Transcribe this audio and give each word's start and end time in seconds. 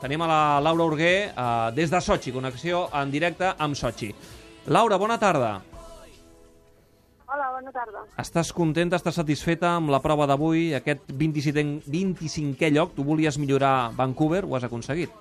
Tenim 0.00 0.22
a 0.24 0.26
la 0.26 0.60
Laura 0.64 0.84
Urguer 0.88 1.28
eh, 1.28 1.70
des 1.76 1.90
de 1.92 2.00
Sochi, 2.00 2.32
connexió 2.32 2.86
en 2.96 3.10
directe 3.12 3.50
amb 3.58 3.76
Sochi. 3.76 4.08
Laura, 4.66 4.96
bona 4.96 5.18
tarda. 5.20 5.58
Hola, 7.28 7.50
bona 7.52 7.70
tarda. 7.70 8.06
Estàs 8.18 8.48
contenta, 8.56 8.96
estàs 8.96 9.20
satisfeta 9.20 9.74
amb 9.76 9.92
la 9.92 10.00
prova 10.00 10.24
d'avui, 10.26 10.70
aquest 10.74 11.12
25è, 11.12 11.64
25è 11.84 12.70
lloc? 12.72 12.94
Tu 12.96 13.04
volies 13.04 13.36
millorar 13.38 13.92
Vancouver, 13.98 14.46
ho 14.48 14.56
has 14.56 14.64
aconseguit. 14.64 15.12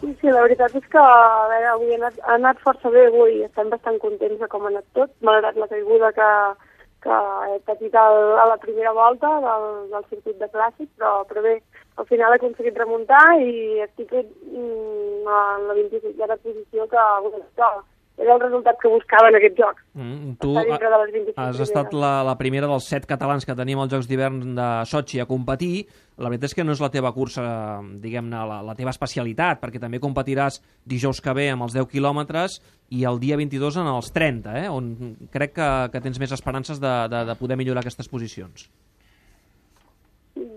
Sí, 0.00 0.14
sí, 0.16 0.32
la 0.32 0.46
veritat 0.46 0.74
és 0.80 0.88
que 0.88 0.98
a 1.04 1.46
veure, 1.52 1.68
avui 1.74 1.92
ha 1.92 1.98
anat, 2.00 2.18
ha 2.24 2.34
anat 2.38 2.64
força 2.64 2.88
bé 2.90 3.04
avui, 3.10 3.42
estem 3.44 3.68
bastant 3.68 4.00
contents 4.00 4.40
de 4.40 4.48
com 4.48 4.64
ha 4.64 4.72
anat 4.72 4.88
tot, 4.96 5.12
malgrat 5.20 5.60
la 5.60 5.68
caiguda 5.68 6.10
que, 6.16 6.30
que 7.04 7.18
he 7.52 7.60
patit 7.68 7.94
a 8.00 8.06
la 8.48 8.56
primera 8.64 8.96
volta 8.96 9.36
del, 9.44 9.68
del 9.92 10.08
circuit 10.08 10.40
de 10.40 10.48
clàssic, 10.56 10.88
però, 10.96 11.12
però 11.28 11.44
bé, 11.44 11.58
al 11.96 12.06
final 12.06 12.32
he 12.32 12.40
aconseguit 12.40 12.76
remuntar 12.78 13.24
i 13.42 13.80
estic 13.86 14.12
mm, 14.14 15.24
en 15.24 15.66
la 15.68 15.78
25a 15.78 16.36
posició 16.42 16.86
que, 16.90 17.06
que 17.56 17.70
era 18.20 18.34
el 18.34 18.40
resultat 18.40 18.76
que 18.80 18.88
buscava 18.92 19.30
en 19.30 19.36
aquest 19.38 19.56
joc. 19.56 19.78
Mm, 19.94 20.34
tu 20.40 20.50
Estar 20.52 20.64
dintre 20.68 20.90
de 20.92 20.98
les 21.02 21.12
25 21.14 21.40
has 21.40 21.60
estat 21.64 21.94
la, 21.96 22.12
la 22.26 22.36
primera 22.40 22.68
dels 22.68 22.88
set 22.92 23.06
catalans 23.08 23.46
que 23.48 23.56
tenim 23.56 23.80
als 23.80 23.94
Jocs 23.94 24.08
d'hivern 24.10 24.42
de 24.58 24.68
Sochi 24.90 25.22
a 25.22 25.28
competir. 25.30 25.86
La 26.20 26.28
veritat 26.28 26.50
és 26.50 26.56
que 26.58 26.66
no 26.66 26.76
és 26.76 26.82
la 26.84 26.90
teva 26.92 27.14
cursa, 27.16 27.44
diguem-ne, 28.02 28.42
la, 28.50 28.60
la 28.66 28.76
teva 28.76 28.92
especialitat, 28.92 29.62
perquè 29.62 29.80
també 29.80 30.02
competiràs 30.02 30.60
dijous 30.84 31.22
que 31.24 31.34
ve 31.36 31.48
amb 31.54 31.64
els 31.64 31.76
10 31.78 31.88
quilòmetres 31.88 32.58
i 32.92 33.06
el 33.08 33.22
dia 33.22 33.40
22 33.40 33.80
en 33.80 33.88
els 33.88 34.12
30, 34.12 34.58
eh? 34.66 34.68
on 34.68 35.16
crec 35.32 35.56
que, 35.56 35.70
que 35.94 36.04
tens 36.04 36.20
més 36.20 36.36
esperances 36.36 36.82
de, 36.82 36.94
de, 37.08 37.24
de 37.30 37.40
poder 37.40 37.56
millorar 37.56 37.86
aquestes 37.86 38.10
posicions. 38.12 38.68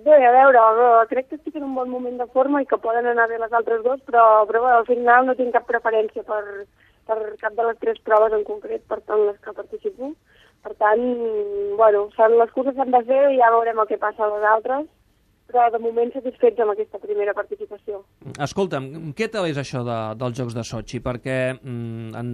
Bé, 0.03 0.15
a 0.27 0.31
veure, 0.35 0.59
eh, 0.59 1.05
crec 1.11 1.29
que 1.29 1.37
estic 1.39 1.55
en 1.55 1.67
un 1.69 1.75
bon 1.75 1.89
moment 1.89 2.17
de 2.19 2.27
forma 2.35 2.61
i 2.61 2.65
que 2.67 2.79
poden 2.85 3.05
anar 3.07 3.27
bé 3.31 3.37
les 3.39 3.53
altres 3.53 3.83
dues, 3.83 4.01
però, 4.07 4.23
però 4.49 4.63
bé, 4.65 4.71
al 4.77 4.87
final 4.87 5.27
no 5.27 5.35
tinc 5.39 5.53
cap 5.55 5.67
preferència 5.69 6.25
per, 6.27 6.41
per 7.07 7.19
cap 7.39 7.53
de 7.55 7.67
les 7.69 7.79
tres 7.79 8.01
proves 8.07 8.35
en 8.35 8.43
concret, 8.47 8.83
per 8.89 8.99
tant, 9.07 9.23
les 9.27 9.39
que 9.39 9.53
participo. 9.55 10.11
Per 10.63 10.73
tant, 10.79 11.05
bueno, 11.79 12.07
les 12.39 12.51
curses 12.55 12.75
s'han 12.75 12.91
de 12.91 13.01
fer 13.07 13.21
i 13.31 13.39
ja 13.39 13.51
veurem 13.51 13.79
el 13.79 13.87
que 13.87 13.99
passa 13.99 14.25
a 14.25 14.29
les 14.31 14.45
altres, 14.47 14.85
però 15.47 15.69
de 15.71 15.79
moment 15.83 16.11
satisfets 16.13 16.59
amb 16.63 16.73
aquesta 16.73 16.99
primera 17.03 17.35
participació. 17.35 18.01
Escolta'm, 18.41 18.89
què 19.15 19.27
tal 19.31 19.47
és 19.51 19.59
això 19.59 19.83
de, 19.87 19.97
dels 20.19 20.37
Jocs 20.39 20.55
de 20.57 20.63
Sochi? 20.67 20.99
Perquè 21.03 21.37
mm, 21.53 22.13
en, 22.19 22.29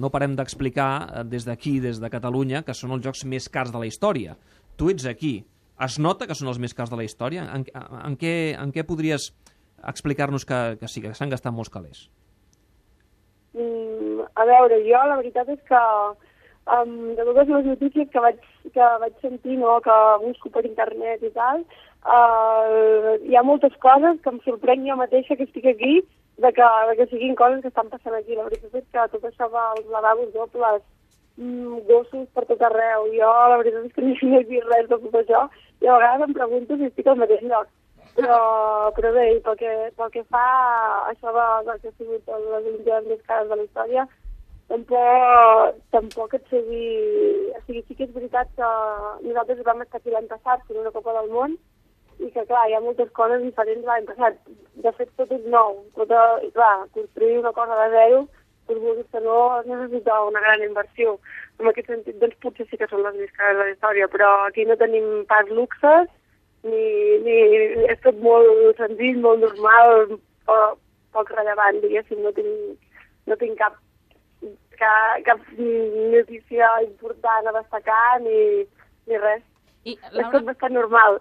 no 0.00 0.12
parem 0.12 0.36
d'explicar 0.36 0.90
eh, 1.04 1.24
des 1.28 1.44
d'aquí, 1.48 1.78
des 1.84 2.00
de 2.02 2.12
Catalunya, 2.12 2.64
que 2.66 2.76
són 2.76 2.96
els 2.96 3.04
jocs 3.04 3.24
més 3.28 3.48
cars 3.52 3.72
de 3.72 3.80
la 3.80 3.88
història. 3.88 4.36
Tu 4.76 4.90
ets 4.90 5.06
aquí. 5.06 5.36
Es 5.82 5.98
nota 5.98 6.28
que 6.30 6.36
són 6.38 6.48
els 6.52 6.60
més 6.62 6.74
cars 6.74 6.92
de 6.92 6.98
la 6.98 7.04
història? 7.06 7.48
En, 7.50 7.64
en, 7.74 8.16
què, 8.18 8.54
en 8.54 8.70
què 8.70 8.84
podries 8.86 9.32
explicar-nos 9.88 10.46
que, 10.46 10.60
que 10.80 10.88
sí, 10.88 11.02
que 11.02 11.14
s'han 11.18 11.32
gastat 11.32 11.54
molts 11.54 11.72
calés? 11.72 12.06
Mm, 13.58 14.22
a 14.34 14.46
veure, 14.46 14.78
jo 14.86 15.02
la 15.08 15.18
veritat 15.18 15.50
és 15.50 15.60
que 15.66 15.80
um, 15.80 16.94
de 17.18 17.26
totes 17.26 17.50
les 17.50 17.66
notícies 17.72 18.10
que 18.12 18.22
vaig, 18.22 18.38
que 18.74 18.90
vaig 19.02 19.18
sentir, 19.22 19.58
no, 19.58 19.80
que 19.84 19.98
busco 20.24 20.50
per 20.54 20.64
internet 20.66 21.26
i 21.26 21.32
tal, 21.34 21.66
uh, 22.06 23.14
hi 23.26 23.36
ha 23.36 23.44
moltes 23.46 23.74
coses 23.82 24.22
que 24.22 24.32
em 24.32 24.40
sorprèn 24.46 24.86
jo 24.88 24.98
mateixa 25.00 25.36
que 25.36 25.48
estic 25.48 25.68
aquí 25.74 26.00
de 26.38 26.50
que, 26.54 26.70
de 26.88 26.96
que 26.98 27.10
siguin 27.10 27.34
coses 27.38 27.62
que 27.62 27.70
estan 27.70 27.90
passant 27.90 28.14
aquí. 28.14 28.38
La 28.38 28.48
veritat 28.48 28.80
és 28.80 28.88
que 28.90 29.10
tot 29.12 29.26
això 29.26 29.50
va 29.50 29.70
als 29.72 29.86
lavabos 29.90 30.32
dobles, 30.34 30.82
mm, 31.36 31.84
gossos 31.90 32.26
per 32.34 32.46
tot 32.46 32.62
arreu. 32.62 33.10
Jo 33.14 33.30
la 33.52 33.60
veritat 33.62 33.86
és 33.90 33.94
que 33.94 34.02
no 34.30 34.40
he 34.40 34.48
vist 34.48 34.70
res 34.72 34.90
de 34.90 34.98
tot 34.98 35.22
això 35.22 35.46
i 35.84 35.88
a 35.88 35.96
vegades 36.00 36.28
em 36.28 36.36
pregunto 36.36 36.76
si 36.76 36.88
estic 36.88 37.08
al 37.10 37.20
mateix 37.20 37.42
lloc. 37.44 37.68
Però, 38.14 38.36
però 38.96 39.10
bé, 39.12 39.24
i 39.34 39.40
pel 39.44 39.56
que, 39.58 39.70
pel 39.98 40.10
que 40.14 40.22
fa 40.30 40.44
a 40.44 41.10
això 41.10 41.32
de, 41.34 41.46
de 41.66 41.74
que 41.82 41.90
ha 41.90 41.96
sigut 41.98 42.28
les 42.30 42.60
Olimpiades 42.60 43.08
més 43.10 43.24
cares 43.26 43.50
de 43.50 43.58
la 43.58 43.64
història, 43.66 44.04
tampoc, 44.70 45.80
tampoc 45.96 46.36
et 46.38 46.52
dir... 46.70 46.90
O 47.58 47.62
sigui, 47.66 47.82
sí 47.88 47.98
que 47.98 48.06
és 48.06 48.14
veritat 48.14 48.52
que 48.56 48.70
nosaltres 49.26 49.64
vam 49.66 49.82
estar 49.82 50.00
aquí 50.00 50.14
l'any 50.14 50.30
passat 50.30 50.62
fent 50.68 50.80
una 50.80 50.94
Copa 50.94 51.16
del 51.18 51.32
Món 51.34 51.58
i 52.22 52.30
que, 52.30 52.46
clar, 52.46 52.68
hi 52.70 52.78
ha 52.78 52.82
moltes 52.84 53.10
coses 53.18 53.42
diferents 53.42 53.90
l'any 53.90 54.06
passat. 54.08 54.38
De 54.86 54.94
fet, 54.94 55.10
tot 55.18 55.34
és 55.34 55.44
nou. 55.50 55.82
Tot, 55.98 56.14
i, 56.46 56.52
clar, 56.54 56.74
construir 56.94 57.40
una 57.42 57.52
cosa 57.56 57.76
de 57.82 57.90
zero, 57.98 58.24
per 58.68 58.76
vulguis 58.80 59.06
que 59.12 59.20
no, 59.24 59.38
necessita 59.68 60.20
una 60.24 60.42
gran 60.44 60.62
inversió. 60.66 61.16
En 61.60 61.70
aquest 61.70 61.90
sentit, 61.90 62.18
doncs, 62.20 62.36
potser 62.42 62.66
sí 62.68 62.78
que 62.80 62.88
són 62.90 63.04
les 63.06 63.16
més 63.20 63.32
cares 63.38 63.58
de 63.58 63.64
la 63.64 63.72
història, 63.74 64.08
però 64.12 64.30
aquí 64.48 64.66
no 64.68 64.78
tenim 64.80 65.08
pas 65.30 65.50
luxes, 65.52 66.10
ni, 66.64 66.84
ni 67.26 67.38
és 67.92 68.00
tot 68.04 68.20
molt 68.24 68.80
senzill, 68.80 69.20
molt 69.24 69.44
normal, 69.44 70.16
poc, 70.48 70.78
poc 71.16 71.32
rellevant, 71.36 71.80
diguéssim, 71.84 72.22
no 72.24 72.32
tinc, 72.36 72.94
no 73.30 73.38
tinc 73.40 73.58
cap, 73.60 73.76
cap, 74.80 75.20
cap 75.28 75.44
notícia 75.58 76.70
important 76.86 77.50
a 77.50 77.58
destacar 77.60 78.20
ni, 78.24 78.64
ni 79.10 79.20
res. 79.20 79.44
I, 79.84 79.98
És 79.98 80.16
Laura, 80.16 80.30
tot 80.38 80.48
bastant 80.48 80.74
normal. 80.78 81.20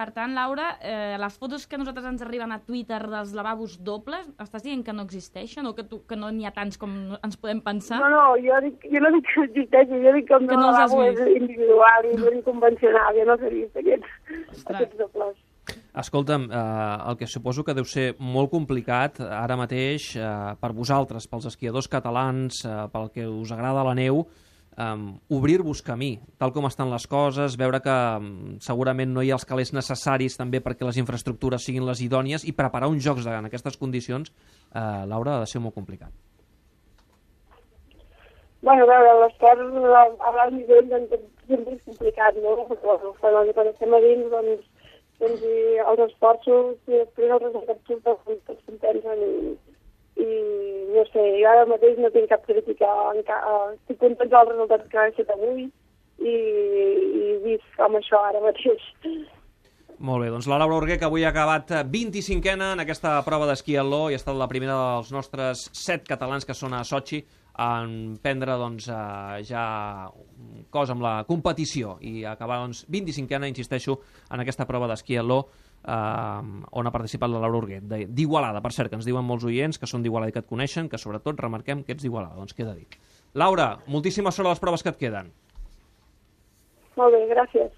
Eh, 0.00 0.04
per 0.04 0.14
tant, 0.16 0.32
Laura, 0.34 0.78
eh, 0.80 1.16
les 1.20 1.36
fotos 1.36 1.66
que 1.68 1.78
nosaltres 1.78 2.06
ens 2.08 2.22
arriben 2.24 2.52
a 2.52 2.60
Twitter 2.64 3.00
dels 3.10 3.34
lavabos 3.36 3.76
dobles, 3.84 4.30
estàs 4.40 4.64
dient 4.64 4.84
que 4.86 4.94
no 4.96 5.04
existeixen 5.04 5.66
o 5.68 5.74
que, 5.76 5.84
tu, 5.84 6.00
que 6.08 6.16
no 6.16 6.30
n'hi 6.32 6.48
ha 6.48 6.54
tants 6.56 6.80
com 6.80 7.18
ens 7.18 7.36
podem 7.36 7.60
pensar? 7.60 8.00
No, 8.00 8.08
no, 8.08 8.24
jo, 8.40 8.56
dic, 8.64 8.88
jo 8.88 9.04
no 9.04 9.12
dic 9.18 9.28
que 9.28 9.44
existeixi, 9.44 10.00
jo 10.00 10.16
dic 10.16 10.28
que 10.30 10.38
el 10.38 10.46
Que 10.46 10.54
meu 10.54 10.62
no 10.62 10.72
els 10.72 10.80
has 10.80 10.94
lavabo 10.94 11.06
és 11.12 11.36
individual 11.36 12.08
i 12.08 12.16
no 12.16 12.32
és 12.32 12.42
convencional, 12.48 13.14
jo 13.18 13.28
no 13.28 13.38
sé 13.42 13.52
vist 13.52 13.80
aquests, 13.84 14.18
Ostres. 14.56 14.76
aquests 14.76 15.00
dobles. 15.04 15.40
Escolta'm, 16.00 16.46
eh, 16.50 17.10
el 17.10 17.16
que 17.18 17.26
suposo 17.28 17.64
que 17.66 17.74
deu 17.76 17.84
ser 17.84 18.14
molt 18.18 18.50
complicat 18.50 19.20
ara 19.20 19.58
mateix 19.58 20.14
eh, 20.16 20.28
per 20.60 20.72
vosaltres, 20.72 21.28
pels 21.28 21.50
esquiadors 21.50 21.90
catalans, 21.90 22.64
eh, 22.64 22.86
pel 22.92 23.10
que 23.12 23.26
us 23.28 23.52
agrada 23.52 23.84
la 23.84 23.94
neu, 23.98 24.24
eh, 24.24 24.49
obrir-vos 25.28 25.82
camí, 25.82 26.14
tal 26.38 26.52
com 26.54 26.66
estan 26.68 26.90
les 26.92 27.06
coses, 27.10 27.56
veure 27.60 27.82
que 27.84 27.92
mm, 27.92 28.58
segurament 28.64 29.12
no 29.12 29.22
hi 29.22 29.30
ha 29.32 29.36
els 29.36 29.46
calés 29.48 29.74
necessaris 29.76 30.38
també 30.40 30.62
perquè 30.64 30.86
les 30.88 31.00
infraestructures 31.02 31.64
siguin 31.66 31.86
les 31.88 32.00
idònies 32.00 32.46
i 32.48 32.56
preparar 32.56 32.88
uns 32.88 33.04
jocs 33.04 33.26
en 33.26 33.48
aquestes 33.48 33.76
condicions, 33.76 34.32
eh, 34.72 35.04
Laura, 35.10 35.36
ha 35.36 35.44
de 35.44 35.50
ser 35.50 35.60
molt 35.60 35.74
complicat. 35.74 36.12
Bueno, 38.62 38.84
a 38.84 38.88
veure, 38.88 39.12
l'esport 39.22 39.60
a 40.20 40.32
baix 40.36 40.52
nivell 40.52 40.88
doncs, 40.88 41.14
sempre 41.48 41.76
és 41.76 41.84
complicat, 41.88 42.36
no? 42.44 42.56
Bueno, 42.68 43.14
quan, 43.20 43.68
estem 43.72 43.94
a 43.96 44.00
dins, 44.04 44.26
doncs, 44.32 44.66
doncs 45.20 45.44
i 45.48 45.56
els 45.92 46.02
esforços 46.06 46.76
i 46.88 46.98
després 46.98 47.32
els 47.36 47.46
resultats 47.46 47.86
surten 47.88 48.18
tots 48.48 48.66
compensen 48.68 49.24
i, 49.24 49.32
jo 51.40 51.48
ara 51.50 51.66
mateix 51.70 51.98
no 51.98 52.10
tinc 52.14 52.28
cap 52.30 52.44
crítica, 52.46 52.88
enca- 53.16 53.42
eh, 53.50 53.74
estic 53.78 53.98
content 54.04 54.30
dels 54.32 54.52
resultats 54.52 54.88
que 54.92 55.06
he 55.08 55.12
fet 55.18 55.30
avui 55.36 55.66
i, 56.20 56.34
i 56.34 57.36
vist 57.44 57.68
com 57.76 57.96
això 57.98 58.20
ara 58.28 58.42
mateix. 58.44 58.82
Molt 60.00 60.24
bé, 60.24 60.30
doncs 60.32 60.46
la 60.48 60.56
Laura 60.56 60.78
Orguer, 60.78 60.96
que 60.96 61.04
avui 61.04 61.26
ha 61.26 61.32
acabat 61.34 61.74
25ena 61.92 62.70
en 62.72 62.80
aquesta 62.80 63.18
prova 63.26 63.44
d'esquí 63.50 63.74
atló 63.76 64.06
i 64.08 64.16
ha 64.16 64.20
estat 64.20 64.38
la 64.38 64.48
primera 64.48 64.78
dels 64.94 65.10
nostres 65.12 65.66
set 65.76 66.06
catalans 66.08 66.48
que 66.48 66.56
són 66.56 66.72
a 66.72 66.80
Sochi 66.88 67.20
en 67.60 68.16
prendre 68.22 68.54
doncs, 68.56 68.86
eh, 68.88 69.42
ja 69.44 69.64
un 70.16 70.64
cos 70.72 70.88
amb 70.94 71.04
la 71.04 71.18
competició 71.28 71.98
i 72.00 72.24
acabar 72.24 72.62
doncs, 72.62 72.86
25ena, 72.88 73.50
insisteixo, 73.50 73.98
en 74.32 74.40
aquesta 74.40 74.64
prova 74.64 74.88
d'esquí 74.88 75.18
atló 75.20 75.42
eh, 75.86 76.70
on 76.72 76.86
ha 76.86 76.92
participat 76.92 77.30
la 77.30 77.40
Laura 77.40 77.58
Orguer, 77.58 77.80
de- 77.82 78.06
d'Igualada, 78.06 78.60
per 78.60 78.72
cert, 78.72 78.90
que 78.90 78.96
ens 79.00 79.06
diuen 79.08 79.24
molts 79.24 79.44
oients 79.44 79.78
que 79.78 79.86
són 79.86 80.02
d'Igualada 80.02 80.30
i 80.30 80.32
que 80.32 80.42
et 80.44 80.48
coneixen, 80.50 80.88
que 80.88 80.98
sobretot 80.98 81.40
remarquem 81.40 81.84
que 81.84 81.92
ets 81.92 82.02
d'Igualada, 82.02 82.36
doncs 82.36 82.54
queda 82.54 82.74
dit. 82.74 82.96
Laura, 83.34 83.78
moltíssima 83.86 84.32
sort 84.32 84.46
a 84.46 84.50
les 84.54 84.60
proves 84.60 84.82
que 84.82 84.90
et 84.90 84.96
queden. 84.98 85.30
Molt 86.96 87.14
bé, 87.14 87.26
gràcies. 87.30 87.70